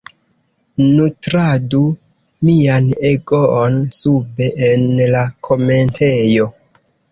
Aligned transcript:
Nutradu 0.93 1.81
mian 2.49 2.89
egoon 3.11 3.79
sube 3.99 4.49
en 4.71 4.89
la 5.17 5.25
komentejo! 5.51 6.53